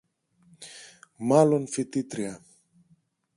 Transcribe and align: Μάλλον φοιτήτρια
Μάλλον 1.17 1.67
φοιτήτρια 1.67 2.43